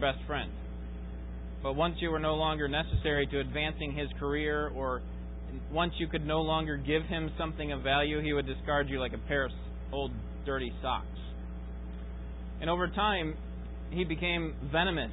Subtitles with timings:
[0.00, 0.50] best friend.
[1.62, 5.02] But once you were no longer necessary to advancing his career, or
[5.72, 9.12] once you could no longer give him something of value, he would discard you like
[9.12, 9.50] a pair of
[9.92, 10.12] old
[10.44, 11.06] dirty socks.
[12.60, 13.34] And over time,
[13.90, 15.12] he became venomous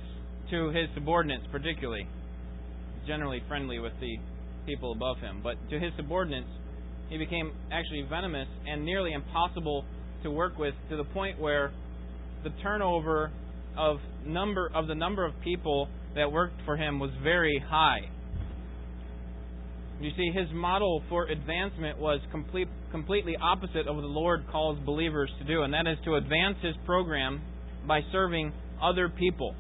[0.52, 2.08] to his subordinates, particularly.
[3.08, 4.18] Generally friendly with the
[4.66, 5.42] people above him.
[5.44, 6.50] But to his subordinates,
[7.10, 9.86] he became actually venomous and nearly impossible
[10.24, 11.74] to work with to the point where
[12.44, 13.32] the turnover
[13.78, 18.10] of number of the number of people that worked for him was very high.
[20.00, 24.78] You see, his model for advancement was complete, completely opposite of what the Lord calls
[24.86, 27.42] believers to do, and that is to advance his program
[27.88, 28.52] by serving
[28.82, 29.56] other people.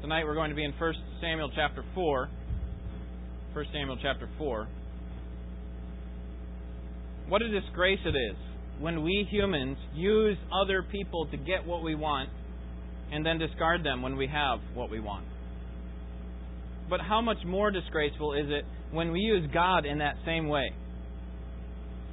[0.00, 2.28] Tonight we're going to be in 1 Samuel chapter 4.
[3.52, 4.68] 1 Samuel chapter 4.
[7.28, 8.36] What a disgrace it is
[8.80, 12.28] when we humans use other people to get what we want
[13.12, 15.24] and then discard them when we have what we want.
[16.90, 20.70] But how much more disgraceful is it when we use God in that same way?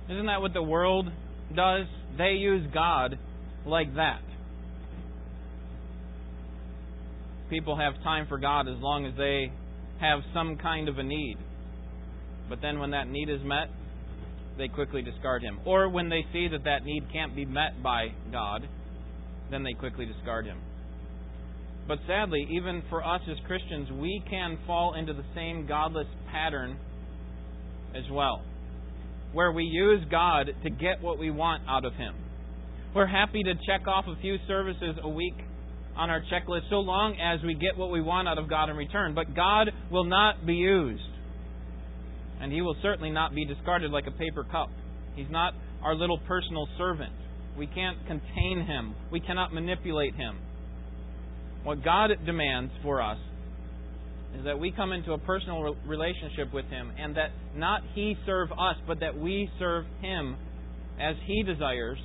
[0.09, 1.07] Isn't that what the world
[1.55, 1.85] does?
[2.17, 3.17] They use God
[3.65, 4.21] like that.
[7.49, 9.51] People have time for God as long as they
[9.99, 11.37] have some kind of a need.
[12.49, 13.67] But then when that need is met,
[14.57, 15.59] they quickly discard him.
[15.65, 18.67] Or when they see that that need can't be met by God,
[19.49, 20.59] then they quickly discard him.
[21.87, 26.77] But sadly, even for us as Christians, we can fall into the same godless pattern
[27.95, 28.43] as well,
[29.33, 32.15] where we use God to get what we want out of Him.
[32.95, 35.35] We're happy to check off a few services a week
[35.95, 38.75] on our checklist so long as we get what we want out of God in
[38.75, 39.13] return.
[39.13, 41.03] But God will not be used.
[42.41, 44.69] And He will certainly not be discarded like a paper cup.
[45.15, 45.53] He's not
[45.83, 47.13] our little personal servant.
[47.57, 50.37] We can't contain Him, we cannot manipulate Him.
[51.63, 53.19] What God demands for us
[54.37, 58.51] is that we come into a personal relationship with Him and that not He serve
[58.51, 60.37] us, but that we serve Him
[60.99, 61.99] as He desires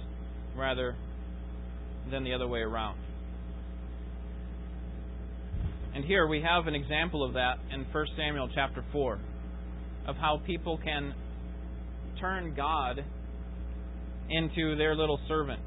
[0.56, 0.96] rather
[2.10, 2.98] than the other way around.
[5.94, 9.18] And here we have an example of that in 1 Samuel chapter 4
[10.06, 11.14] of how people can
[12.20, 13.04] turn God
[14.30, 15.62] into their little servant.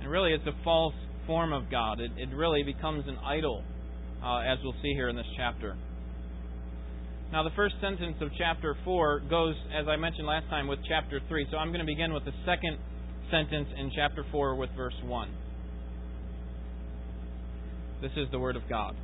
[0.00, 0.94] And really, it's a false
[1.26, 2.00] form of God.
[2.00, 3.62] It, it really becomes an idol,
[4.22, 5.76] uh, as we'll see here in this chapter.
[7.30, 11.20] Now, the first sentence of chapter 4 goes, as I mentioned last time, with chapter
[11.28, 11.46] 3.
[11.50, 12.76] So I'm going to begin with the second
[13.30, 15.30] sentence in chapter 4 with verse 1.
[18.02, 18.94] This is the Word of God.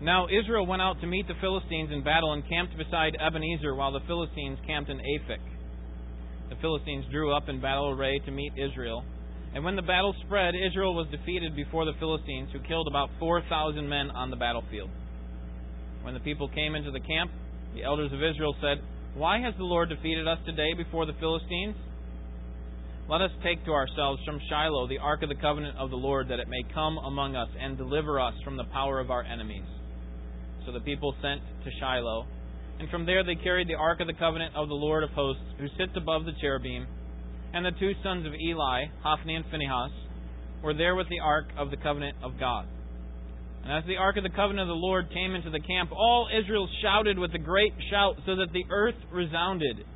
[0.00, 3.92] Now Israel went out to meet the Philistines in battle and camped beside Ebenezer, while
[3.92, 5.42] the Philistines camped in Aphek.
[6.50, 9.04] The Philistines drew up in battle array to meet Israel.
[9.54, 13.88] And when the battle spread, Israel was defeated before the Philistines, who killed about 4,000
[13.88, 14.90] men on the battlefield.
[16.02, 17.32] When the people came into the camp,
[17.74, 18.78] the elders of Israel said,
[19.14, 21.74] Why has the Lord defeated us today before the Philistines?
[23.08, 26.28] Let us take to ourselves from Shiloh the ark of the covenant of the Lord,
[26.28, 29.64] that it may come among us and deliver us from the power of our enemies.
[30.68, 32.26] So the people sent to Shiloh,
[32.78, 35.42] and from there they carried the ark of the covenant of the Lord of hosts,
[35.58, 36.86] who sits above the cherubim
[37.54, 39.92] and the two sons of Eli, Hophni and Phinehas,
[40.62, 42.66] were there with the ark of the covenant of God.
[43.62, 46.28] And as the ark of the covenant of the Lord came into the camp, all
[46.28, 49.86] Israel shouted with a great shout, so that the earth resounded.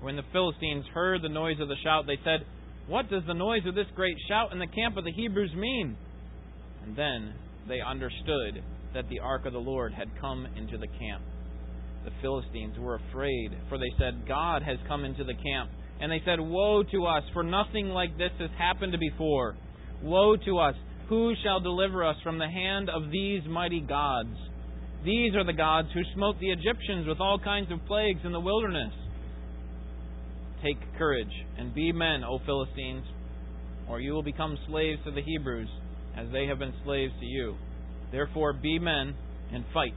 [0.00, 2.46] When the Philistines heard the noise of the shout, they said,
[2.88, 5.98] What does the noise of this great shout in the camp of the Hebrews mean?
[6.86, 7.34] And then
[7.68, 8.64] they understood
[8.94, 11.22] that the ark of the Lord had come into the camp.
[12.04, 15.70] The Philistines were afraid, for they said, God has come into the camp.
[16.00, 19.54] And they said, Woe to us, for nothing like this has happened before.
[20.02, 20.74] Woe to us!
[21.10, 24.34] Who shall deliver us from the hand of these mighty gods?
[25.04, 28.40] These are the gods who smote the Egyptians with all kinds of plagues in the
[28.40, 28.92] wilderness.
[30.62, 33.04] Take courage and be men, O Philistines,
[33.88, 35.68] or you will become slaves to the Hebrews,
[36.16, 37.56] as they have been slaves to you.
[38.12, 39.14] Therefore, be men
[39.52, 39.94] and fight.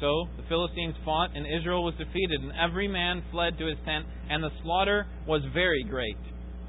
[0.00, 4.04] So the Philistines fought, and Israel was defeated, and every man fled to his tent,
[4.28, 6.18] and the slaughter was very great.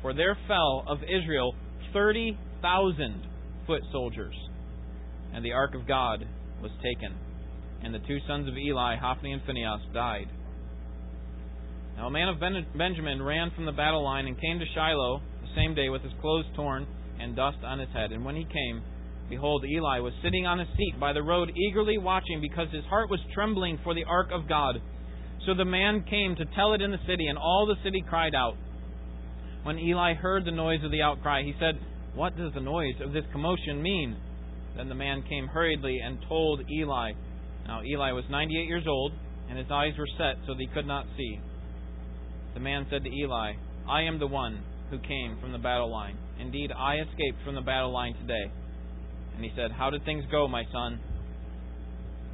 [0.02, 1.54] For there fell of Israel
[1.92, 3.28] thirty thousand
[3.66, 4.36] foot soldiers.
[5.34, 6.26] And the ark of God
[6.62, 7.16] was taken,
[7.84, 10.30] and the two sons of Eli, Hophni and Phinehas, died.
[11.98, 15.50] Now a man of Benjamin ran from the battle line and came to Shiloh the
[15.56, 16.88] same day with his clothes torn
[17.20, 18.12] and dust on his head.
[18.12, 18.84] And when he came,
[19.30, 23.10] Behold, Eli was sitting on a seat by the road, eagerly watching, because his heart
[23.10, 24.82] was trembling for the ark of God.
[25.46, 28.34] So the man came to tell it in the city, and all the city cried
[28.34, 28.56] out.
[29.64, 31.76] When Eli heard the noise of the outcry, he said,
[32.16, 34.18] What does the noise of this commotion mean?
[34.78, 37.12] Then the man came hurriedly and told Eli.
[37.68, 39.12] Now Eli was 98 years old,
[39.50, 41.40] and his eyes were set so that he could not see.
[42.54, 43.54] The man said to Eli,
[43.90, 46.18] I am the one who came from the battle line.
[46.40, 48.52] Indeed, I escaped from the battle line today.
[49.38, 51.00] And he said, How did things go, my son?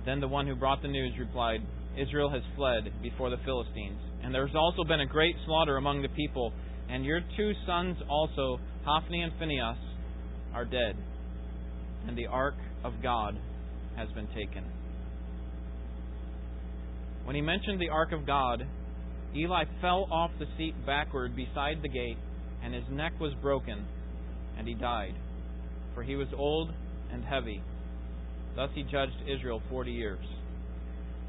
[0.06, 1.60] Then the one who brought the news replied,
[1.98, 6.02] Israel has fled before the Philistines, and there has also been a great slaughter among
[6.02, 6.54] the people,
[6.90, 9.78] and your two sons also, Hophni and Phinehas,
[10.54, 10.96] are dead,
[12.08, 12.56] and the ark
[12.86, 13.38] of God
[13.98, 14.64] has been taken.
[17.26, 18.66] When he mentioned the ark of God,
[19.36, 22.18] Eli fell off the seat backward beside the gate,
[22.64, 23.86] and his neck was broken,
[24.58, 25.16] and he died,
[25.94, 26.72] for he was old
[27.14, 27.62] and heavy.
[28.56, 30.26] Thus he judged Israel forty years.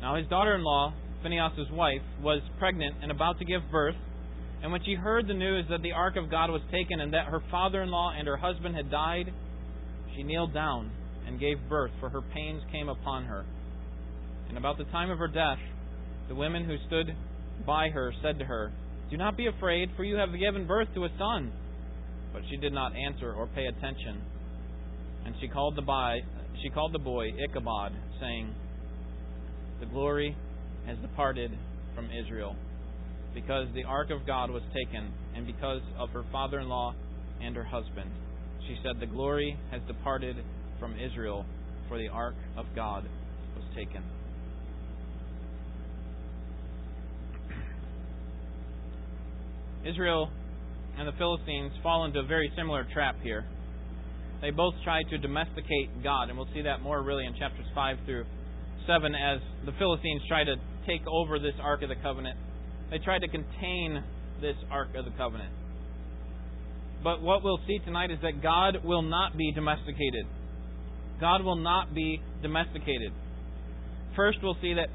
[0.01, 3.97] Now his daughter in law, Phinehas' wife, was pregnant and about to give birth.
[4.63, 7.27] And when she heard the news that the ark of God was taken and that
[7.27, 9.33] her father in law and her husband had died,
[10.17, 10.91] she kneeled down
[11.27, 13.45] and gave birth, for her pains came upon her.
[14.49, 15.59] And about the time of her death,
[16.29, 17.15] the women who stood
[17.67, 18.73] by her said to her,
[19.11, 21.53] Do not be afraid, for you have given birth to a son.
[22.33, 24.23] But she did not answer or pay attention.
[25.25, 26.23] And she called the boy,
[26.63, 28.55] she called the boy Ichabod, saying,
[29.81, 30.37] The glory
[30.87, 31.51] has departed
[31.95, 32.57] from Israel,
[33.35, 36.95] because the ark of God was taken, and because of her father in law
[37.41, 38.11] and her husband.
[38.67, 40.37] She said, The glory has departed
[40.79, 41.45] from Israel,
[41.89, 43.05] for the ark of God
[43.57, 44.03] was taken.
[49.87, 50.31] Israel
[50.97, 53.45] and the Philistines fall into a very similar trap here.
[54.45, 57.97] They both try to domesticate God, and we'll see that more really in chapters 5
[58.05, 58.27] through
[58.87, 60.57] 7 as the Philistines try to
[60.87, 62.37] take over this Ark of the Covenant.
[62.91, 64.05] They try to contain
[64.43, 65.51] this Ark of the Covenant.
[67.03, 70.27] But what we'll see tonight is that God will not be domesticated.
[71.23, 73.13] God will not be domesticated.
[74.15, 74.89] First, we'll see that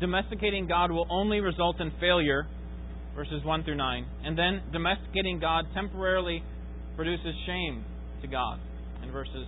[0.00, 2.46] domesticating God will only result in failure
[3.16, 4.06] verses 1 through 9.
[4.22, 6.42] And then domesticating God temporarily
[6.94, 7.86] produces shame
[8.24, 8.58] to God
[9.02, 9.46] in verses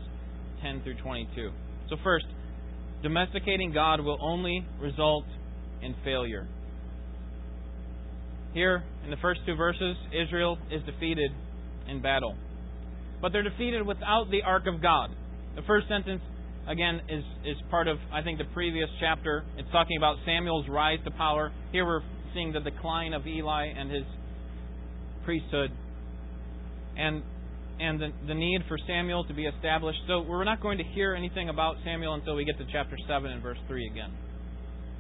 [0.63, 1.51] 10 through 22.
[1.89, 2.27] So, first,
[3.03, 5.25] domesticating God will only result
[5.83, 6.47] in failure.
[8.53, 11.31] Here, in the first two verses, Israel is defeated
[11.89, 12.37] in battle.
[13.21, 15.11] But they're defeated without the ark of God.
[15.55, 16.21] The first sentence,
[16.69, 19.45] again, is, is part of, I think, the previous chapter.
[19.57, 21.53] It's talking about Samuel's rise to power.
[21.73, 22.03] Here we're
[22.35, 24.05] seeing the decline of Eli and his
[25.25, 25.71] priesthood
[26.97, 27.23] and
[27.81, 29.99] and the, the need for Samuel to be established.
[30.07, 33.31] So we're not going to hear anything about Samuel until we get to chapter 7
[33.31, 34.13] and verse 3 again.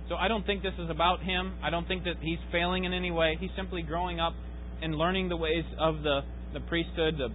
[0.08, 1.54] So I don't think this is about him.
[1.62, 3.36] I don't think that he's failing in any way.
[3.40, 4.34] He's simply growing up
[4.82, 6.20] and learning the ways of the,
[6.52, 7.28] the priesthood, the,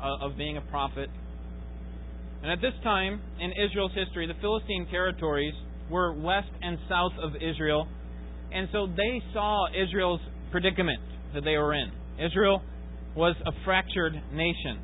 [0.00, 1.08] uh, of being a prophet.
[2.42, 5.54] And at this time in Israel's history, the Philistine territories
[5.90, 7.88] were west and south of Israel
[8.52, 10.20] and so they saw Israel's
[10.50, 11.00] predicament
[11.34, 11.90] that they were in.
[12.18, 12.62] Israel
[13.16, 14.80] was a fractured nation.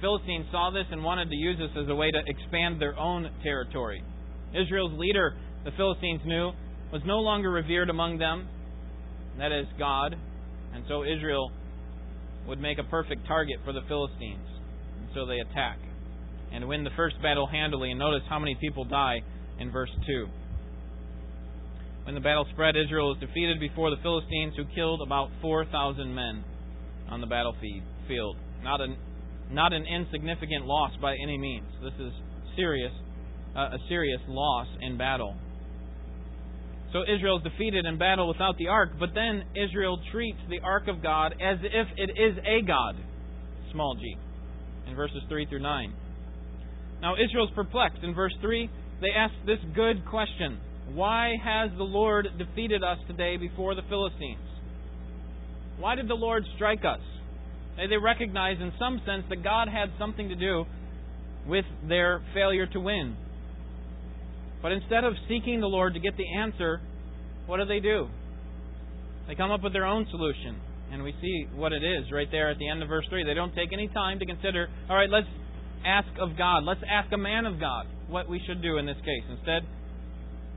[0.00, 3.30] Philistines saw this and wanted to use this as a way to expand their own
[3.42, 4.02] territory.
[4.54, 6.52] Israel's leader, the Philistines knew,
[6.92, 8.48] was no longer revered among them,
[9.38, 10.16] that is, God,
[10.74, 11.50] and so Israel
[12.46, 14.46] would make a perfect target for the Philistines.
[14.98, 15.78] And so they attack
[16.52, 17.90] and win the first battle handily.
[17.90, 19.22] And notice how many people die
[19.58, 20.26] in verse 2.
[22.04, 26.44] When the battle spread, Israel was defeated before the Philistines, who killed about 4,000 men
[27.08, 28.36] on the battlefield.
[28.62, 28.96] Not an,
[29.50, 31.66] not an insignificant loss by any means.
[31.82, 32.12] This is
[32.56, 32.92] serious,
[33.56, 35.36] uh, a serious loss in battle.
[36.92, 40.88] So Israel is defeated in battle without the ark, but then Israel treats the ark
[40.88, 42.96] of God as if it is a God,
[43.72, 44.16] small g,
[44.88, 45.94] in verses 3 through 9.
[47.02, 48.02] Now Israel's perplexed.
[48.02, 48.70] In verse 3,
[49.00, 50.60] they ask this good question
[50.94, 54.38] why has the Lord defeated us today before the Philistines?
[55.78, 57.00] Why did the Lord strike us?
[57.76, 60.64] They recognize, in some sense, that God had something to do
[61.46, 63.16] with their failure to win.
[64.62, 66.80] But instead of seeking the Lord to get the answer,
[67.46, 68.08] what do they do?
[69.28, 70.56] They come up with their own solution.
[70.90, 73.24] And we see what it is right there at the end of verse 3.
[73.24, 75.26] They don't take any time to consider, all right, let's
[75.84, 76.64] ask of God.
[76.64, 79.24] Let's ask a man of God what we should do in this case.
[79.30, 79.62] Instead,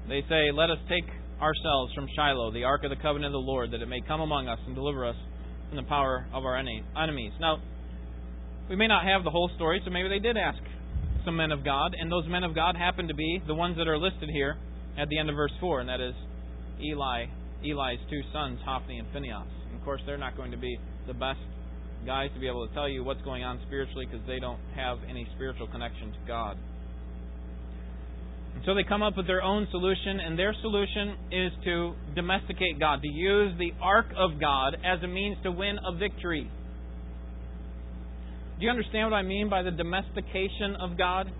[0.07, 1.05] they say, Let us take
[1.41, 4.21] ourselves from Shiloh, the ark of the covenant of the Lord, that it may come
[4.21, 5.15] among us and deliver us
[5.69, 7.33] from the power of our enemies.
[7.39, 7.61] Now,
[8.69, 10.59] we may not have the whole story, so maybe they did ask
[11.25, 13.87] some men of God, and those men of God happen to be the ones that
[13.87, 14.57] are listed here
[14.97, 16.13] at the end of verse 4, and that is
[16.81, 17.25] Eli,
[17.63, 19.47] Eli's two sons, Hophni and Phinehas.
[19.67, 20.77] And of course, they're not going to be
[21.07, 21.39] the best
[22.05, 24.97] guys to be able to tell you what's going on spiritually because they don't have
[25.09, 26.57] any spiritual connection to God.
[28.65, 33.01] So they come up with their own solution, and their solution is to domesticate God,
[33.01, 36.49] to use the ark of God as a means to win a victory.
[38.59, 41.31] Do you understand what I mean by the domestication of God?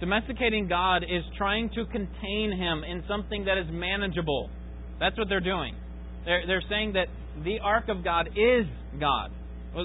[0.00, 4.50] Domesticating God is trying to contain Him in something that is manageable.
[4.98, 5.76] That's what they're doing.
[6.24, 7.06] They're, they're saying that
[7.44, 8.66] the ark of God is
[8.98, 9.30] God.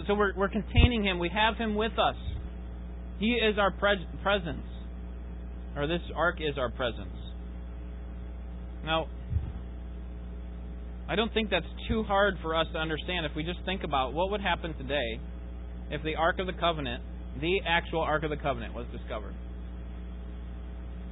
[0.07, 1.19] So we're, we're containing Him.
[1.19, 2.15] We have Him with us.
[3.19, 4.65] He is our pre- presence.
[5.77, 7.13] Or this ark is our presence.
[8.84, 9.07] Now,
[11.10, 14.13] I don't think that's too hard for us to understand if we just think about
[14.13, 15.19] what would happen today
[15.89, 17.01] if the Ark of the Covenant,
[17.39, 19.34] the actual Ark of the Covenant, was discovered.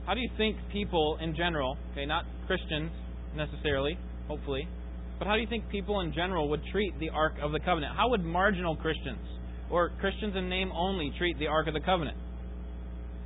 [0.06, 2.92] How do you think people in general, okay, not Christians
[3.36, 4.68] necessarily, hopefully,
[5.18, 7.96] but how do you think people in general would treat the Ark of the Covenant?
[7.96, 9.26] How would marginal Christians,
[9.70, 12.18] or Christians in name only, treat the Ark of the Covenant?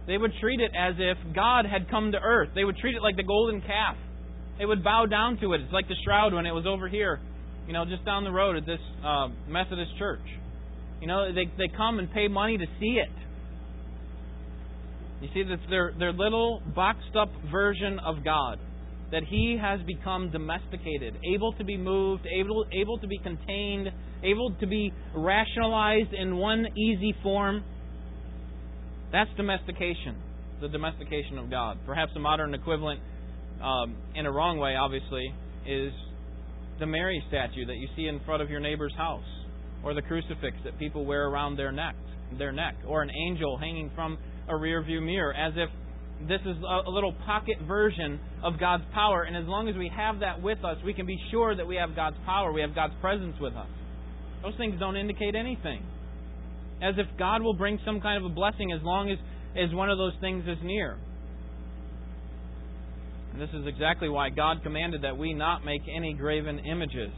[0.09, 2.49] They would treat it as if God had come to earth.
[2.55, 3.95] They would treat it like the golden calf.
[4.57, 5.61] They would bow down to it.
[5.61, 7.19] It's like the shroud when it was over here,
[7.67, 10.25] you know, just down the road at this uh, Methodist church.
[10.99, 13.11] You know, they they come and pay money to see it.
[15.21, 18.57] You see, that's their their little boxed up version of God.
[19.11, 23.89] That He has become domesticated, able to be moved, able able to be contained,
[24.23, 27.63] able to be rationalized in one easy form.
[29.11, 30.15] That's domestication,
[30.61, 31.77] the domestication of God.
[31.85, 33.01] Perhaps a modern equivalent,
[33.61, 35.33] um, in a wrong way, obviously,
[35.65, 35.91] is
[36.79, 39.25] the Mary statue that you see in front of your neighbor's house
[39.83, 41.95] or the crucifix that people wear around their neck,
[42.37, 45.69] their neck, or an angel hanging from a rearview mirror, as if
[46.27, 49.23] this is a, little pocket version of God's power.
[49.23, 51.77] And as long as we have that with us, we can be sure that we
[51.77, 53.67] have God's power, we have God's presence with us.
[54.43, 55.83] Those things don't indicate anything.
[56.81, 59.17] As if God will bring some kind of a blessing as long as,
[59.57, 60.97] as one of those things is near.
[63.33, 67.11] And this is exactly why God commanded that we not make any graven images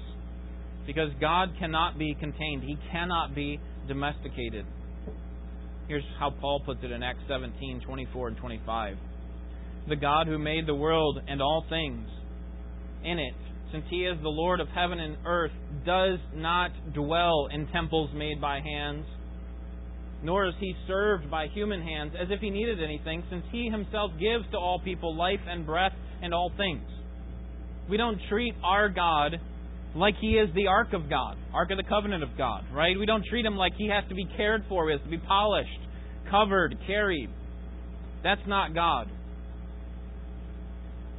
[0.85, 4.65] because God cannot be contained, He cannot be domesticated.
[5.87, 8.97] Here's how Paul puts it in Acts 17 24 and 25.
[9.89, 12.07] The God who made the world and all things
[13.03, 13.33] in it,
[13.71, 15.51] since He is the Lord of heaven and earth,
[15.85, 19.05] does not dwell in temples made by hands,
[20.23, 24.11] nor is He served by human hands as if He needed anything, since He Himself
[24.19, 26.87] gives to all people life and breath and all things.
[27.89, 29.39] We don't treat our God
[29.95, 32.97] like he is the Ark of God, Ark of the Covenant of God, right?
[32.97, 35.17] We don't treat him like he has to be cared for, he has to be
[35.17, 35.69] polished,
[36.29, 37.29] covered, carried.
[38.23, 39.09] That's not God.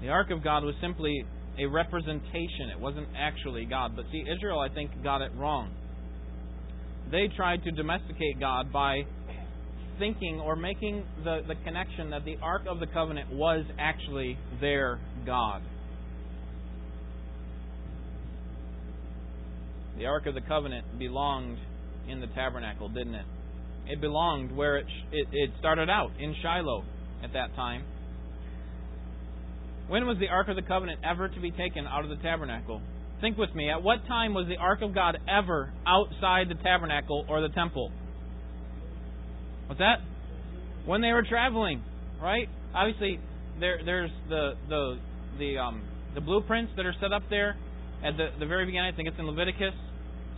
[0.01, 1.25] The Ark of God was simply
[1.59, 3.95] a representation, it wasn't actually God.
[3.95, 5.75] But see, Israel, I think, got it wrong.
[7.13, 9.03] They tried to domesticate God by
[9.99, 14.99] thinking or making the, the connection that the Ark of the Covenant was actually their
[15.27, 15.61] God.
[19.99, 21.59] The Ark of the Covenant belonged
[22.09, 23.27] in the tabernacle, didn't it?
[23.89, 26.83] It belonged where it, it, it started out, in Shiloh
[27.23, 27.85] at that time.
[29.89, 32.81] When was the Ark of the Covenant ever to be taken out of the tabernacle?
[33.23, 33.71] Think with me.
[33.71, 37.93] At what time was the Ark of God ever outside the tabernacle or the temple?
[39.69, 40.01] What's that?
[40.85, 41.85] When they were traveling,
[42.21, 42.49] right?
[42.75, 43.21] Obviously,
[43.61, 44.99] there, there's the the
[45.39, 45.85] the um,
[46.17, 47.57] the blueprints that are set up there
[48.05, 49.75] at the, the very beginning, I think it's in Leviticus,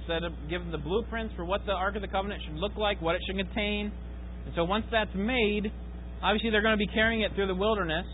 [0.07, 3.01] set up, given the blueprints for what the Ark of the Covenant should look like,
[3.01, 3.91] what it should contain.
[4.45, 5.73] And so once that's made,
[6.23, 8.05] obviously they're going to be carrying it through the wilderness.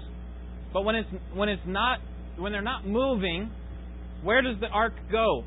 [0.72, 1.98] But when it's when it's not
[2.38, 3.50] when they're not moving,
[4.22, 5.44] where does the ark go?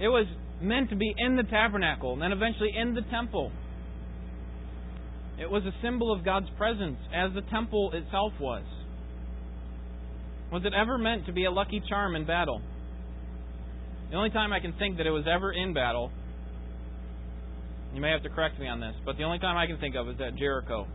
[0.00, 0.26] It was
[0.60, 3.50] meant to be in the tabernacle and then eventually in the temple.
[5.38, 8.64] It was a symbol of God's presence as the temple itself was.
[10.52, 12.62] Was it ever meant to be a lucky charm in battle?
[14.10, 16.12] The only time I can think that it was ever in battle,
[17.92, 19.96] you may have to correct me on this, but the only time I can think
[19.96, 20.86] of is at Jericho.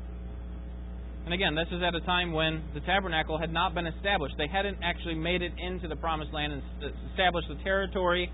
[1.26, 4.36] And again, this is at a time when the tabernacle had not been established.
[4.38, 6.64] They hadn't actually made it into the promised land and
[7.12, 8.32] established the territory.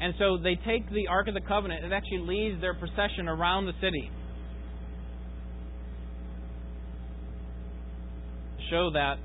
[0.00, 1.84] And so they take the Ark of the Covenant.
[1.84, 4.10] It actually leads their procession around the city.
[8.58, 9.18] To Show that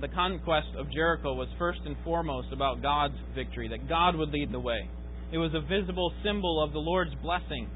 [0.00, 4.50] the conquest of Jericho was first and foremost about God's victory, that God would lead
[4.50, 4.88] the way.
[5.30, 7.68] It was a visible symbol of the Lord's blessing,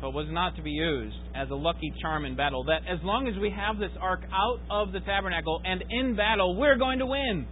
[0.00, 2.64] but was not to be used as a lucky charm in battle.
[2.64, 6.56] That as long as we have this ark out of the tabernacle and in battle,
[6.56, 7.46] we're going to win.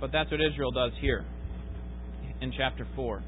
[0.00, 1.24] But that's what Israel does here
[2.40, 3.22] in chapter 4.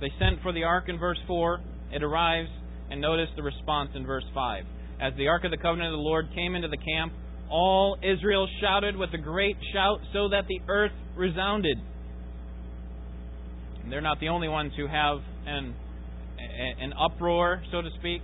[0.00, 1.60] They sent for the ark in verse 4.
[1.92, 2.48] It arrives,
[2.90, 4.64] and notice the response in verse 5.
[5.00, 7.12] As the ark of the covenant of the Lord came into the camp,
[7.50, 11.78] all Israel shouted with a great shout so that the earth resounded.
[13.90, 15.74] They're not the only ones who have an,
[16.80, 18.22] an uproar, so to speak,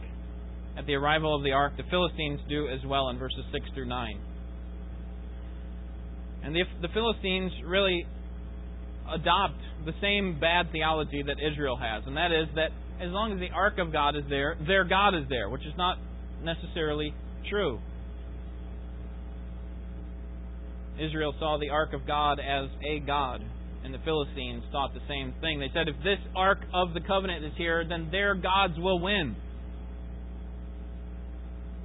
[0.76, 1.75] at the arrival of the ark.
[1.76, 4.21] The Philistines do as well in verses 6 through 9.
[6.42, 8.06] And the, the Philistines really
[9.12, 13.40] adopt the same bad theology that Israel has, and that is that as long as
[13.40, 15.99] the ark of God is there, their God is there, which is not
[16.42, 17.14] necessarily
[17.49, 17.80] true.
[20.99, 23.44] Israel saw the ark of God as a God,
[23.85, 25.61] and the Philistines thought the same thing.
[25.61, 29.37] They said, if this ark of the covenant is here, then their gods will win.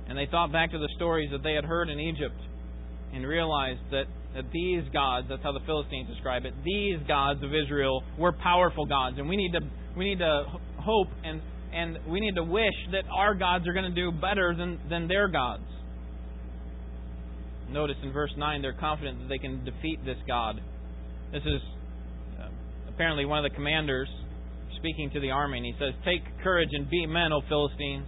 [0.08, 2.40] And they thought back to the stories that they had heard in Egypt
[3.14, 7.52] and realized that, that these gods, that's how the Philistines describe it, these gods of
[7.54, 9.18] Israel were powerful gods.
[9.20, 9.60] And we need to,
[9.98, 10.46] we need to
[10.80, 11.42] hope and,
[11.74, 15.10] and we need to wish that our gods are going to do better than, than
[15.10, 15.64] their gods.
[17.70, 20.62] Notice in verse 9, they're confident that they can defeat this God.
[21.32, 21.62] This is
[23.00, 24.10] apparently one of the commanders
[24.76, 28.06] speaking to the army, and he says, Take courage and be men, O Philistines,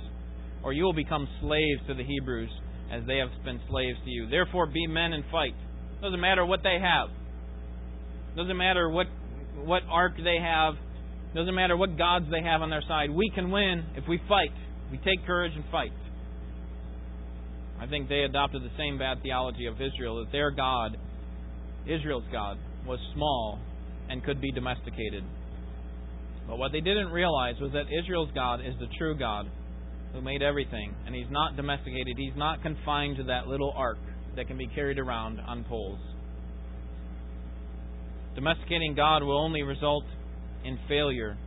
[0.66, 2.50] or you will become slaves to the Hebrews
[2.92, 4.28] as they have been slaves to you.
[4.30, 5.56] Therefore, be men and fight.
[6.02, 7.08] Doesn't matter what they have.
[8.36, 9.08] Doesn't matter what
[9.64, 10.74] what ark they have.
[11.34, 13.12] Doesn't matter what gods they have on their side.
[13.12, 14.52] We can win if we fight.
[14.92, 15.94] We take courage and fight.
[17.80, 20.98] I think they adopted the same bad theology of Israel that their God,
[21.88, 23.60] Israel's God, was small
[24.12, 25.24] and could be domesticated.
[26.48, 29.50] But what they didn't realize was that Israel's God is the true God
[30.14, 30.94] who made everything.
[31.06, 32.16] And he's not domesticated.
[32.18, 33.98] He's not confined to that little ark
[34.36, 36.00] that can be carried around on poles.
[38.36, 40.04] Domesticating God will only result
[40.66, 41.38] in failure.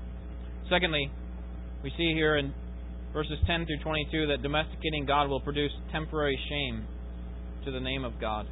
[0.71, 1.11] Secondly,
[1.83, 2.54] we see here in
[3.12, 6.87] verses 10 through 22 that domesticating God will produce temporary shame
[7.64, 8.46] to the name of God.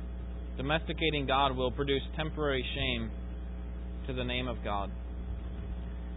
[0.56, 3.10] Domesticating God will produce temporary shame
[4.06, 4.90] to the name of God.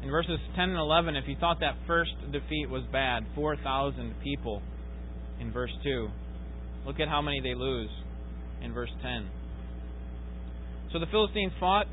[0.03, 4.61] In verses 10 and 11, if you thought that first defeat was bad, 4,000 people
[5.39, 6.09] in verse 2,
[6.85, 7.89] look at how many they lose
[8.61, 9.27] in verse 10.
[10.93, 11.87] So the Philistines fought,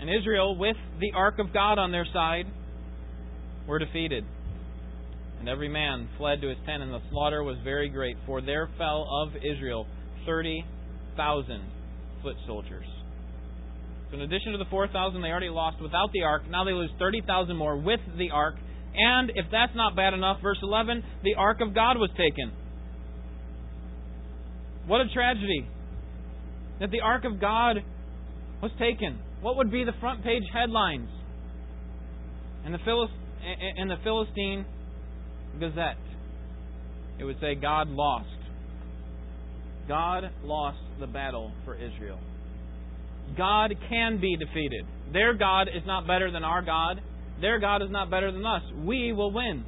[0.00, 2.46] and Israel, with the ark of God on their side,
[3.66, 4.24] were defeated.
[5.40, 8.68] And every man fled to his tent, and the slaughter was very great, for there
[8.78, 9.86] fell of Israel
[10.26, 11.62] 30,000
[12.22, 12.86] foot soldiers.
[14.10, 16.90] So in addition to the 4,000 they already lost without the ark, now they lose
[16.98, 18.56] 30,000 more with the ark.
[18.94, 22.52] And if that's not bad enough, verse 11, the ark of God was taken.
[24.86, 25.68] What a tragedy
[26.80, 27.76] that the ark of God
[28.60, 29.20] was taken.
[29.42, 31.08] What would be the front page headlines?
[32.66, 33.14] In the, Philist-
[33.76, 34.66] in the Philistine
[35.58, 35.96] Gazette,
[37.18, 38.26] it would say, God lost.
[39.86, 42.18] God lost the battle for Israel.
[43.36, 44.86] God can be defeated.
[45.12, 47.00] Their God is not better than our God.
[47.40, 48.62] Their God is not better than us.
[48.84, 49.64] We will win.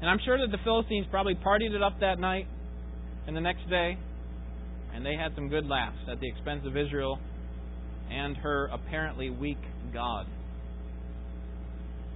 [0.00, 2.46] And I'm sure that the Philistines probably partied it up that night
[3.26, 3.98] and the next day,
[4.94, 7.18] and they had some good laughs at the expense of Israel
[8.10, 9.58] and her apparently weak
[9.92, 10.26] God.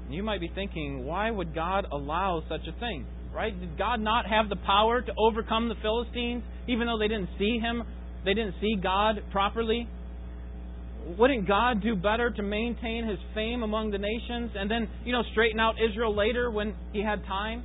[0.09, 3.07] You might be thinking, why would God allow such a thing?
[3.35, 3.59] Right?
[3.59, 7.59] Did God not have the power to overcome the Philistines, even though they didn't see
[7.59, 7.83] him
[8.25, 9.89] they didn't see God properly?
[11.19, 15.23] Wouldn't God do better to maintain his fame among the nations and then, you know,
[15.33, 17.63] straighten out Israel later when he had time?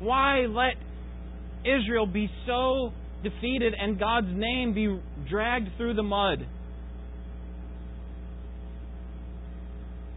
[0.00, 0.74] Why let
[1.64, 6.44] Israel be so defeated and God's name be dragged through the mud?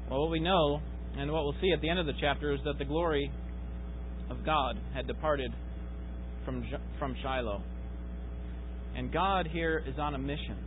[0.10, 0.80] Well, what we know
[1.18, 3.32] and what we'll see at the end of the chapter is that the glory
[4.30, 5.52] of God had departed
[6.44, 6.64] from,
[6.98, 7.62] from Shiloh.
[8.96, 10.58] And God here is on a mission.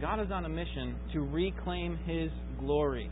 [0.00, 3.10] God is on a mission to reclaim His glory.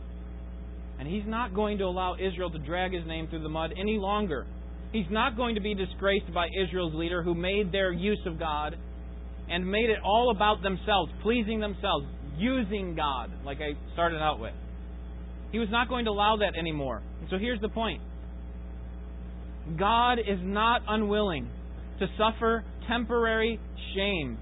[0.99, 3.97] And He's not going to allow Israel to drag His name through the mud any
[3.97, 4.47] longer.
[4.91, 8.75] He's not going to be disgraced by Israel's leader who made their use of God
[9.49, 12.05] and made it all about themselves, pleasing themselves,
[12.37, 14.53] using God, like I started out with.
[15.51, 17.01] He was not going to allow that anymore.
[17.29, 18.01] So here's the point
[19.77, 21.49] God is not unwilling
[21.99, 23.59] to suffer temporary
[23.95, 24.37] shame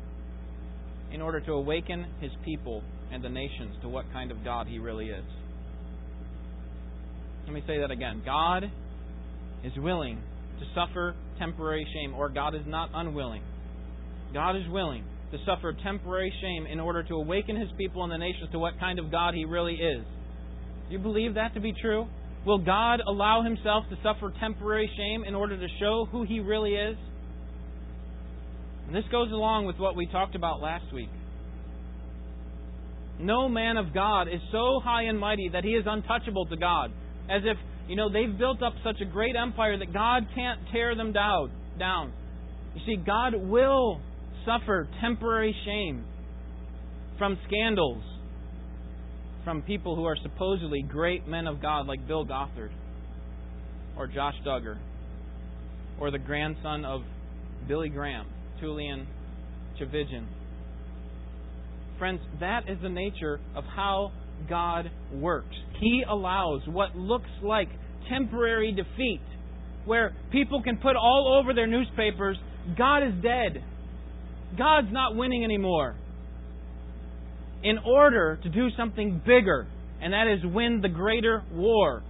[1.11, 4.79] in order to awaken his people and the nations to what kind of God he
[4.79, 5.23] really is.
[7.45, 8.21] Let me say that again.
[8.25, 8.65] God
[9.63, 10.17] is willing
[10.59, 13.41] to suffer temporary shame, or God is not unwilling.
[14.33, 18.17] God is willing to suffer temporary shame in order to awaken his people and the
[18.17, 20.03] nations to what kind of God he really is.
[20.87, 22.07] Do you believe that to be true?
[22.45, 26.75] Will God allow himself to suffer temporary shame in order to show who he really
[26.75, 26.97] is?
[28.87, 31.09] And this goes along with what we talked about last week.
[33.19, 36.91] No man of God is so high and mighty that he is untouchable to God.
[37.29, 40.95] As if, you know, they've built up such a great empire that God can't tear
[40.95, 41.51] them down.
[41.77, 42.13] down.
[42.75, 43.99] You see, God will
[44.45, 46.05] suffer temporary shame
[47.17, 48.03] from scandals,
[49.43, 52.71] from people who are supposedly great men of God like Bill Gothard
[53.97, 54.77] or Josh Duggar
[55.99, 57.01] or the grandson of
[57.67, 58.27] Billy Graham,
[58.61, 59.05] Tullian
[59.79, 60.25] Tchividjian.
[61.97, 64.11] Friends, that is the nature of how
[64.49, 65.55] God works.
[65.79, 67.69] He allows what looks like
[68.09, 69.21] temporary defeat,
[69.85, 72.37] where people can put all over their newspapers,
[72.77, 73.63] God is dead.
[74.57, 75.95] God's not winning anymore
[77.63, 79.67] in order to do something bigger,
[80.01, 82.03] and that is win the greater war,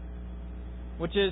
[0.98, 1.32] which is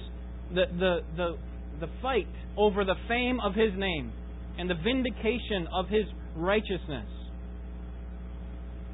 [0.54, 1.38] the, the, the,
[1.82, 4.14] the fight over the fame of His name
[4.58, 7.08] and the vindication of His righteousness.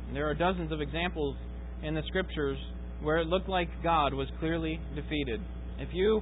[0.07, 1.35] And there are dozens of examples
[1.83, 2.57] in the Scriptures
[3.01, 5.41] where it looked like God was clearly defeated.
[5.79, 6.21] If you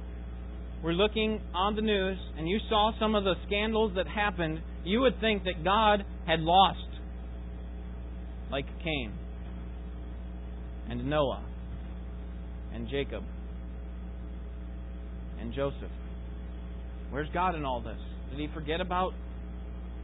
[0.82, 5.00] were looking on the news and you saw some of the scandals that happened, you
[5.00, 6.78] would think that God had lost
[8.50, 9.12] like Cain
[10.88, 11.44] and Noah
[12.74, 13.22] and Jacob
[15.40, 15.90] and Joseph.
[17.10, 17.98] Where's God in all this?
[18.30, 19.12] Did he forget about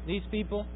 [0.06, 0.66] these people?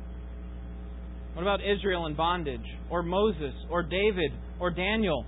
[1.34, 2.64] What about Israel in bondage?
[2.90, 3.54] Or Moses?
[3.70, 4.32] Or David?
[4.58, 5.24] Or Daniel?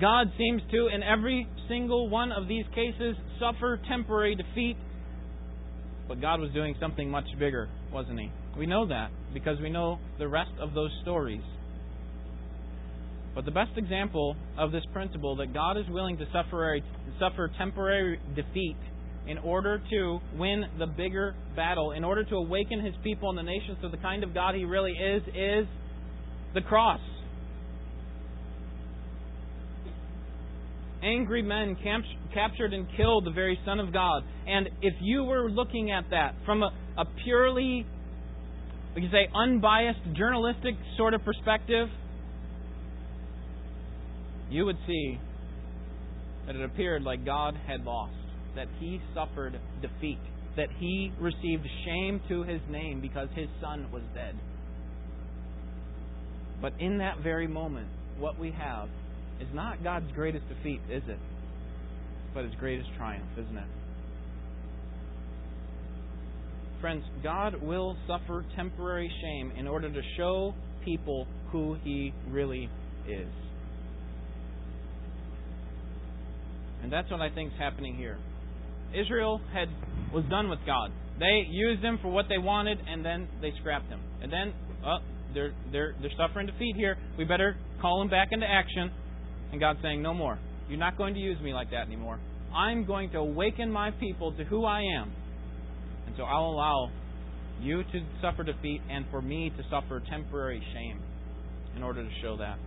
[0.00, 4.76] God seems to, in every single one of these cases, suffer temporary defeat.
[6.08, 8.30] But God was doing something much bigger, wasn't He?
[8.56, 11.42] We know that because we know the rest of those stories.
[13.34, 16.78] But the best example of this principle that God is willing to suffer,
[17.18, 18.76] suffer temporary defeat
[19.26, 23.42] in order to win the bigger battle, in order to awaken his people and the
[23.42, 25.66] nations to the kind of God he really is, is
[26.54, 27.00] the cross.
[31.02, 31.76] Angry men
[32.32, 34.22] captured and killed the very Son of God.
[34.46, 37.86] And if you were looking at that from a, a purely
[38.96, 41.88] we can say, unbiased journalistic sort of perspective,
[44.48, 45.20] you would see
[46.46, 48.14] that it appeared like God had lost,
[48.56, 50.18] that he suffered defeat,
[50.56, 54.34] that he received shame to his name because his son was dead.
[56.60, 57.88] But in that very moment,
[58.18, 58.88] what we have
[59.40, 61.18] is not God's greatest defeat, is it?
[62.34, 63.68] But his greatest triumph, isn't it?
[66.80, 72.68] Friends, God will suffer temporary shame in order to show people who He really
[73.08, 73.28] is.
[76.82, 78.18] And that's what I think is happening here.
[78.94, 79.68] Israel had
[80.12, 80.92] was done with God.
[81.18, 84.00] They used him for what they wanted, and then they scrapped him.
[84.22, 84.52] And then,
[84.84, 84.98] oh,
[85.34, 86.96] they're they're they're suffering defeat here.
[87.18, 88.90] We better call them back into action.
[89.52, 90.38] And God's saying, no more.
[90.68, 92.18] You're not going to use me like that anymore.
[92.54, 95.12] I'm going to awaken my people to who I am
[96.06, 96.90] and so I'll allow
[97.60, 101.00] you to suffer defeat and for me to suffer temporary shame
[101.74, 102.58] in order to show that.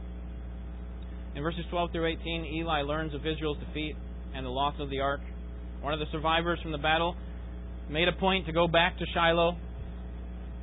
[1.36, 3.95] In verses 12 through 18, Eli learns of Israel's defeat
[4.36, 5.21] and the loss of the ark.
[5.81, 7.15] One of the survivors from the battle
[7.89, 9.55] made a point to go back to Shiloh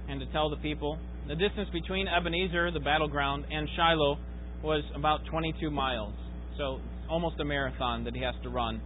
[0.08, 0.98] and to tell the people.
[1.26, 4.18] The distance between Ebenezer, the battleground, and Shiloh
[4.62, 6.14] was about 22 miles.
[6.58, 8.80] So it's almost a marathon that he has to run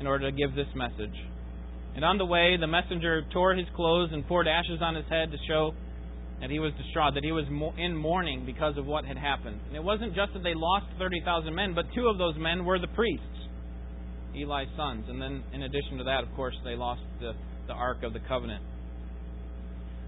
[0.00, 1.14] in order to give this message.
[1.94, 5.30] And on the way, the messenger tore his clothes and poured ashes on his head
[5.30, 5.72] to show
[6.40, 7.44] that he was distraught, that he was
[7.78, 9.60] in mourning because of what had happened.
[9.68, 12.80] And it wasn't just that they lost 30,000 men, but two of those men were
[12.80, 13.43] the priests,
[14.36, 15.06] Eli's sons.
[15.08, 17.32] And then, in addition to that, of course, they lost the,
[17.66, 18.62] the Ark of the Covenant.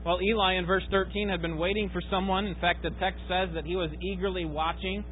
[0.04, 2.46] Well, Eli in verse 13 had been waiting for someone.
[2.46, 5.04] In fact, the text says that he was eagerly watching.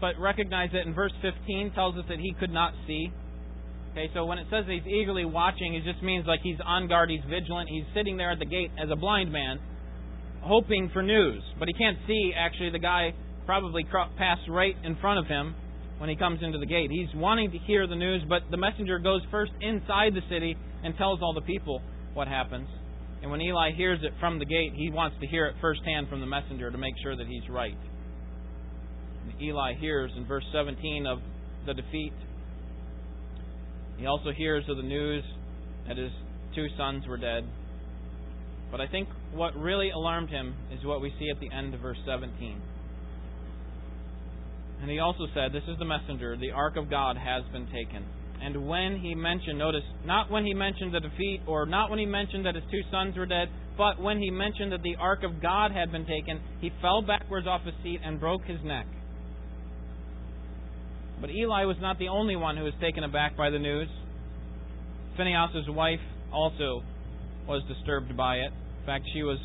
[0.00, 3.12] But recognize that in verse 15 tells us that he could not see.
[3.92, 7.10] Okay, so when it says he's eagerly watching, it just means like he's on guard,
[7.10, 9.60] he's vigilant, he's sitting there at the gate as a blind man,
[10.40, 11.42] hoping for news.
[11.58, 15.54] But he can't see, actually, the guy probably passed right in front of him
[16.02, 16.90] when he comes into the gate.
[16.90, 20.96] He's wanting to hear the news, but the messenger goes first inside the city and
[20.96, 21.80] tells all the people
[22.12, 22.66] what happens.
[23.22, 26.18] And when Eli hears it from the gate, he wants to hear it firsthand from
[26.18, 27.78] the messenger to make sure that he's right.
[29.22, 31.20] And Eli hears in verse 17 of
[31.66, 32.12] the defeat
[34.02, 35.22] he also hears of the news
[35.86, 36.10] that his
[36.56, 37.44] two sons were dead.
[38.72, 41.80] But I think what really alarmed him is what we see at the end of
[41.80, 42.60] verse 17.
[44.82, 48.04] And he also said, This is the messenger, the ark of God has been taken.
[48.42, 52.06] And when he mentioned, notice, not when he mentioned the defeat, or not when he
[52.06, 55.40] mentioned that his two sons were dead, but when he mentioned that the ark of
[55.40, 58.86] God had been taken, he fell backwards off his seat and broke his neck.
[61.20, 63.88] But Eli was not the only one who was taken aback by the news.
[65.16, 66.00] Phinehas' wife
[66.32, 66.82] also
[67.46, 68.50] was disturbed by it.
[68.80, 69.38] In fact, she was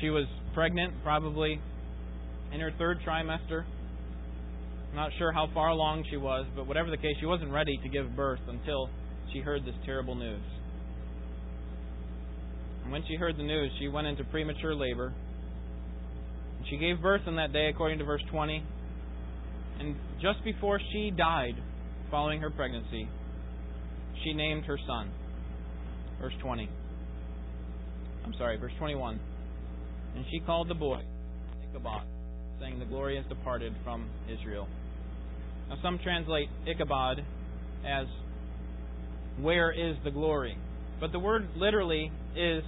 [0.00, 1.60] she was pregnant, probably
[2.52, 3.64] in her third trimester.
[4.94, 7.88] Not sure how far along she was, but whatever the case, she wasn't ready to
[7.88, 8.88] give birth until
[9.32, 10.42] she heard this terrible news.
[12.82, 15.12] And when she heard the news, she went into premature labor.
[16.58, 18.64] And She gave birth on that day, according to verse 20.
[19.80, 21.54] And just before she died,
[22.10, 23.08] following her pregnancy,
[24.24, 25.10] she named her son.
[26.20, 26.68] Verse 20.
[28.24, 29.20] I'm sorry, verse 21.
[30.16, 31.02] And she called the boy
[31.70, 32.02] Ichabod,
[32.60, 34.66] saying, The glory has departed from Israel.
[35.68, 37.24] Now, some translate Ichabod
[37.86, 38.06] as
[39.40, 40.56] where is the glory?
[41.00, 42.62] But the word literally is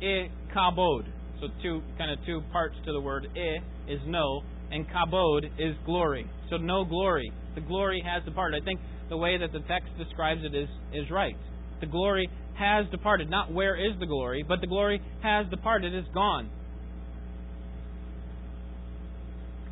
[0.00, 1.06] Ichabod.
[1.40, 5.74] So two kind of two parts to the word i is no, and kabod is
[5.84, 6.30] glory.
[6.50, 7.32] So no glory.
[7.56, 8.62] The glory has departed.
[8.62, 8.80] I think
[9.10, 11.36] the way that the text describes it is is right.
[11.80, 13.28] The glory has departed.
[13.28, 15.92] Not where is the glory, but the glory has departed.
[15.92, 16.48] It is gone.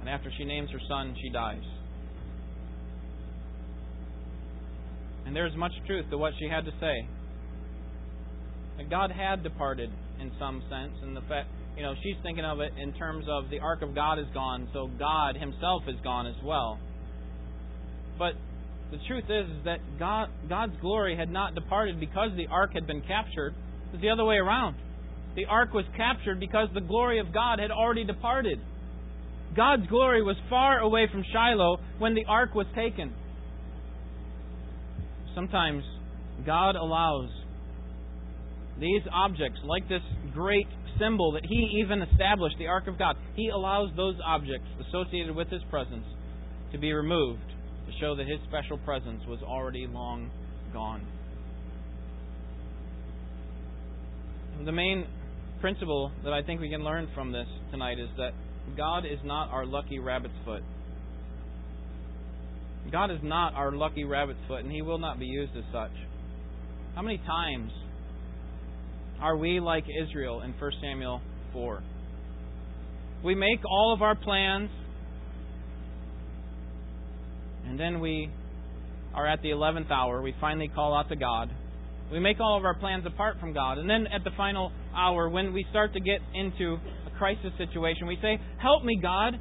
[0.01, 1.63] And after she names her son, she dies.
[5.31, 7.07] And there is much truth to what she had to say.
[8.79, 9.89] That God had departed
[10.21, 13.49] in some sense, and the fact you know she's thinking of it in terms of
[13.49, 16.81] the ark of God is gone, so God Himself is gone as well.
[18.19, 18.33] But
[18.91, 22.89] the truth is, is that God, God's glory had not departed because the ark had
[22.89, 23.55] been captured.
[23.87, 24.75] It was the other way around.
[25.37, 28.59] The ark was captured because the glory of God had already departed.
[29.57, 33.15] God's glory was far away from Shiloh when the ark was taken.
[35.35, 35.83] Sometimes
[36.47, 37.29] God allows
[38.79, 40.67] these objects, like this great
[40.99, 45.49] symbol that He even established, the Ark of God, He allows those objects associated with
[45.49, 46.05] His presence
[46.73, 47.43] to be removed
[47.87, 50.31] to show that His special presence was already long
[50.73, 51.07] gone.
[54.65, 55.07] The main
[55.61, 58.33] principle that I think we can learn from this tonight is that
[58.77, 60.63] God is not our lucky rabbit's foot.
[62.91, 65.93] God is not our lucky rabbit's foot, and He will not be used as such.
[66.95, 67.71] How many times
[69.21, 71.21] are we like Israel in 1 Samuel
[71.53, 71.83] 4?
[73.23, 74.71] We make all of our plans,
[77.67, 78.31] and then we
[79.15, 80.23] are at the 11th hour.
[80.23, 81.51] We finally call out to God.
[82.11, 83.79] We make all of our plans apart from God.
[83.79, 88.07] And then at the final hour, when we start to get into a crisis situation,
[88.09, 89.39] we say, Help me, God,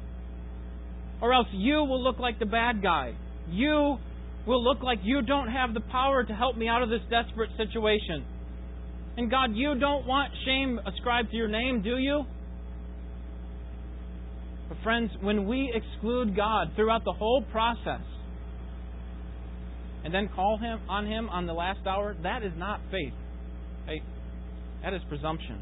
[1.20, 3.14] or else you will look like the bad guy
[3.50, 3.98] you
[4.46, 7.50] will look like you don't have the power to help me out of this desperate
[7.56, 8.24] situation.
[9.16, 12.24] And God, you don't want shame ascribed to your name, do you?
[14.68, 18.02] But friends, when we exclude God throughout the whole process
[20.04, 23.12] and then call him on him on the last hour, that is not faith.
[23.86, 24.02] Hey,
[24.82, 25.60] that is presumption.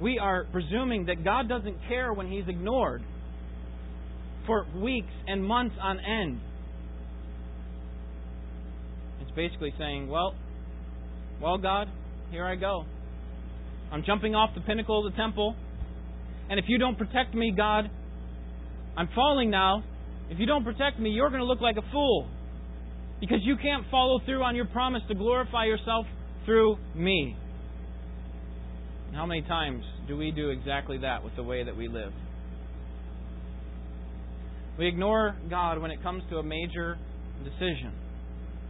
[0.00, 3.02] We are presuming that God doesn't care when he's ignored
[4.46, 6.40] for weeks and months on end.
[9.20, 10.34] It's basically saying, well,
[11.40, 11.88] well, God,
[12.30, 12.84] here I go.
[13.90, 15.54] I'm jumping off the pinnacle of the temple.
[16.48, 17.90] And if you don't protect me, God,
[18.96, 19.84] I'm falling now.
[20.30, 22.28] If you don't protect me, you're going to look like a fool.
[23.20, 26.06] Because you can't follow through on your promise to glorify yourself
[26.44, 27.36] through me.
[29.14, 32.12] how many times do we do exactly that with the way that we live?
[34.78, 36.96] We ignore God when it comes to a major
[37.44, 37.92] decision.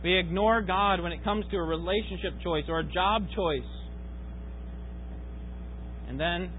[0.03, 3.63] We ignore God when it comes to a relationship choice or a job choice.
[6.09, 6.51] And then,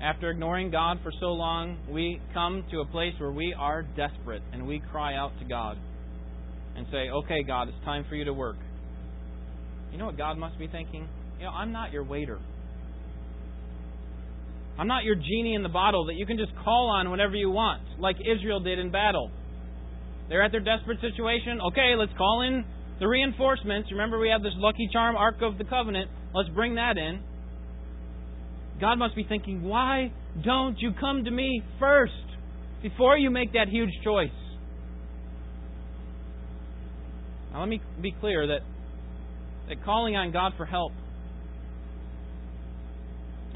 [0.00, 4.42] after ignoring God for so long, we come to a place where we are desperate
[4.52, 5.76] and we cry out to God
[6.76, 8.56] and say, Okay, God, it's time for you to work.
[9.92, 11.08] You know what God must be thinking?
[11.38, 12.38] You know, I'm not your waiter.
[14.78, 17.50] I'm not your genie in the bottle that you can just call on whenever you
[17.50, 19.30] want, like Israel did in battle.
[20.28, 21.60] They're at their desperate situation.
[21.72, 22.64] Okay, let's call in
[23.00, 23.90] the reinforcements.
[23.90, 26.10] Remember, we have this lucky charm Ark of the Covenant.
[26.32, 27.20] Let's bring that in.
[28.80, 30.12] God must be thinking, why
[30.44, 32.12] don't you come to me first
[32.80, 34.30] before you make that huge choice?
[37.52, 38.60] Now, let me be clear that,
[39.68, 40.92] that calling on God for help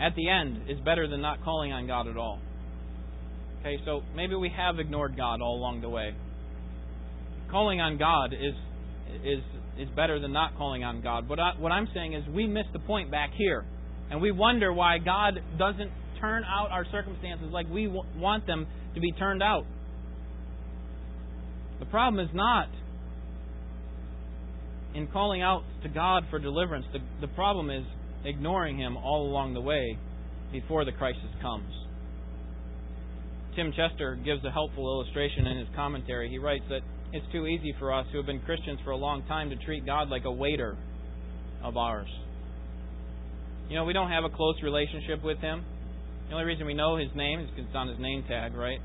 [0.02, 2.40] at the end is better than not calling on God at all.
[3.60, 6.14] Okay, so maybe we have ignored God all along the way.
[7.50, 8.54] Calling on God is
[9.24, 9.42] is
[9.78, 11.28] is better than not calling on God.
[11.28, 13.64] What I, what I'm saying is we miss the point back here,
[14.10, 18.66] and we wonder why God doesn't turn out our circumstances like we w- want them
[18.94, 19.64] to be turned out.
[21.78, 22.68] The problem is not
[24.94, 26.86] in calling out to God for deliverance.
[26.92, 27.84] The, the problem is
[28.24, 29.98] ignoring Him all along the way
[30.52, 31.72] before the crisis comes.
[33.56, 36.30] Tim Chester gives a helpful illustration in his commentary.
[36.30, 36.80] He writes that
[37.12, 39.84] it's too easy for us who have been Christians for a long time to treat
[39.84, 40.76] God like a waiter
[41.62, 42.08] of ours.
[43.68, 45.64] You know, we don't have a close relationship with Him.
[46.28, 48.78] The only reason we know His name is because it's on His name tag, right?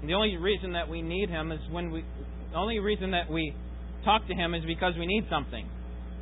[0.00, 2.04] And the only reason that we need Him is when we.
[2.52, 3.54] The only reason that we
[4.04, 5.66] talk to Him is because we need something.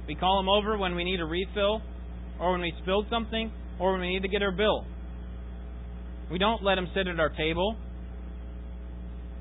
[0.07, 1.83] We call Him over when we need a refill,
[2.41, 4.85] or when we spilled something, or when we need to get our bill.
[6.31, 7.77] We don't let Him sit at our table,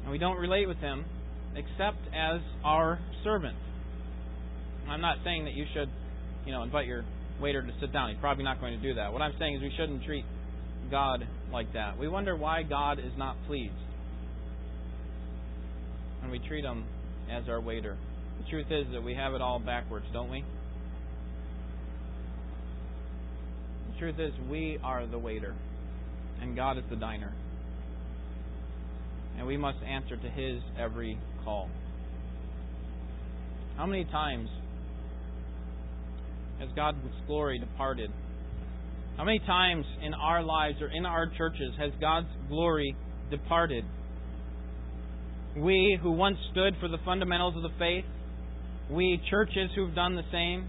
[0.04, 1.06] and we don't relate with Him
[1.56, 3.56] except as our servant.
[4.90, 5.90] I'm not saying that you should,
[6.46, 7.04] you know, invite your
[7.42, 8.10] waiter to sit down.
[8.10, 9.12] He's probably not going to do that.
[9.12, 10.26] What I'm saying is we shouldn't treat
[10.90, 11.98] God like that.
[11.98, 13.74] We wonder why God is not pleased
[16.22, 16.86] And we treat him
[17.32, 17.98] as our waiter.
[18.44, 20.44] The truth is that we have it all backwards, don't we?
[23.91, 25.54] The truth is we are the waiter
[26.42, 27.32] and God is the diner.
[29.38, 31.70] And we must answer to his every call.
[33.78, 34.50] How many times
[36.60, 38.10] has God's glory departed?
[39.18, 42.96] How many times in our lives or in our churches has God's glory
[43.30, 43.86] departed?
[45.56, 48.06] We who once stood for the fundamentals of the faith,
[48.90, 50.68] we churches who've done the same.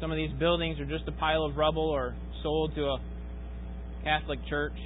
[0.00, 2.98] Some of these buildings are just a pile of rubble or sold to a
[4.04, 4.76] Catholic church.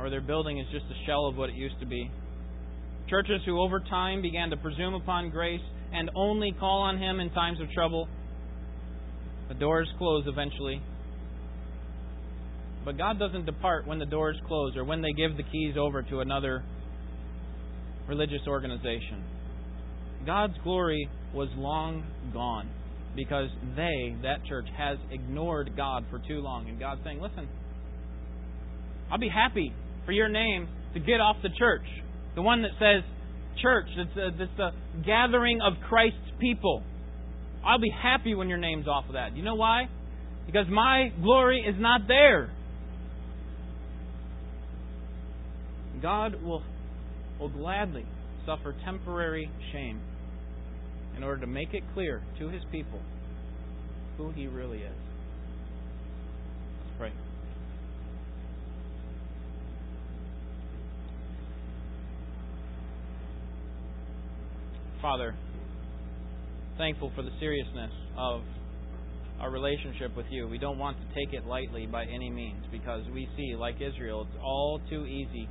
[0.00, 2.10] or their building is just a shell of what it used to be.
[3.08, 5.60] Churches who over time began to presume upon grace
[5.92, 8.08] and only call on Him in times of trouble.
[9.48, 10.80] The doors close eventually.
[12.84, 16.02] But God doesn't depart when the doors close or when they give the keys over
[16.02, 16.64] to another
[18.08, 19.22] religious organization.
[20.26, 22.68] God's glory was long gone
[23.16, 26.68] because they, that church, has ignored God for too long.
[26.68, 27.48] And God's saying, listen,
[29.10, 29.72] I'll be happy
[30.06, 31.84] for your name to get off the church.
[32.34, 33.02] The one that says
[33.60, 34.70] church, that's, a, the
[35.04, 36.82] gathering of Christ's people.
[37.64, 39.36] I'll be happy when your name's off of that.
[39.36, 39.88] You know why?
[40.46, 42.50] Because my glory is not there.
[46.00, 46.62] God will,
[47.38, 48.06] will gladly
[48.46, 50.00] suffer temporary shame
[51.20, 52.98] in order to make it clear to his people
[54.16, 54.96] who he really is.
[56.78, 57.12] Let's pray.
[65.02, 65.34] Father,
[66.78, 68.40] thankful for the seriousness of
[69.40, 70.48] our relationship with you.
[70.48, 74.22] We don't want to take it lightly by any means because we see, like Israel,
[74.22, 75.46] it's all too easy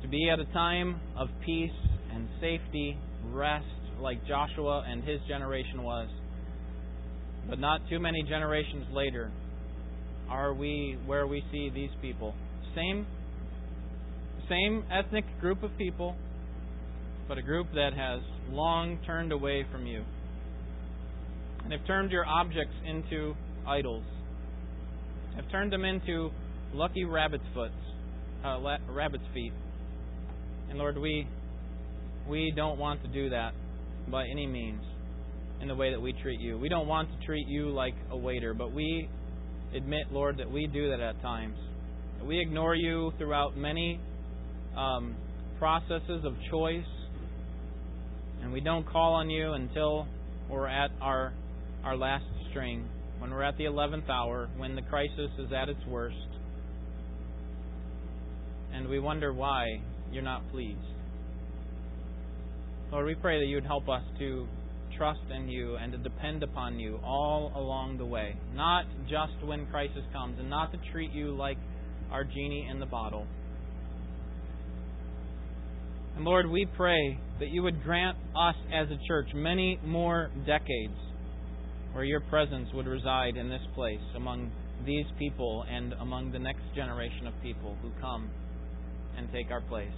[0.00, 1.70] to be at a time of peace
[2.14, 3.66] and safety, rest,
[4.00, 6.08] like Joshua and his generation was.
[7.48, 9.30] But not too many generations later
[10.28, 12.34] are we where we see these people.
[12.74, 13.06] Same
[14.48, 16.16] same ethnic group of people,
[17.28, 20.04] but a group that has long turned away from you
[21.64, 23.34] and have turned your objects into
[23.66, 24.04] idols,
[25.36, 26.30] have turned them into
[26.74, 27.70] lucky rabbit's foot,
[28.44, 28.58] uh,
[28.90, 29.52] rabbit's feet.
[30.70, 31.26] And Lord, we
[32.28, 33.52] we don't want to do that
[34.10, 34.82] by any means
[35.60, 36.58] in the way that we treat you.
[36.58, 39.08] We don't want to treat you like a waiter, but we
[39.74, 41.56] admit, Lord, that we do that at times.
[42.24, 44.00] We ignore you throughout many
[44.76, 45.16] um,
[45.58, 46.84] processes of choice
[48.42, 50.06] and we don't call on you until
[50.50, 51.32] we're at our
[51.84, 52.88] our last string,
[53.18, 56.16] when we're at the 11th hour, when the crisis is at its worst.
[58.72, 59.80] And we wonder why
[60.12, 60.78] you're not pleased.
[62.92, 64.46] Lord, we pray that you would help us to
[64.98, 69.64] trust in you and to depend upon you all along the way, not just when
[69.68, 71.56] crisis comes, and not to treat you like
[72.10, 73.26] our genie in the bottle.
[76.16, 80.92] And Lord, we pray that you would grant us as a church many more decades
[81.94, 84.50] where your presence would reside in this place among
[84.84, 88.30] these people and among the next generation of people who come
[89.16, 89.88] and take our place.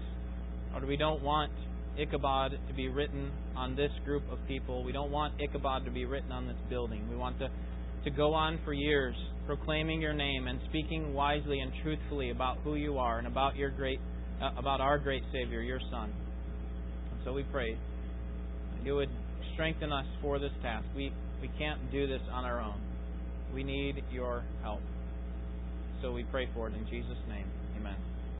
[0.70, 1.50] Lord, we don't want
[1.98, 4.84] Ichabod to be written on this group of people.
[4.84, 7.08] We don't want Ichabod to be written on this building.
[7.08, 7.48] We want to,
[8.04, 9.14] to go on for years
[9.46, 13.70] proclaiming your name and speaking wisely and truthfully about who you are and about your
[13.70, 14.00] great
[14.42, 16.12] uh, about our great Savior, your Son.
[17.12, 17.76] And so we pray
[18.84, 19.10] you would
[19.54, 20.86] strengthen us for this task.
[20.96, 22.80] We we can't do this on our own.
[23.52, 24.80] We need your help.
[26.02, 27.46] So we pray for it in Jesus' name.
[27.78, 28.13] Amen.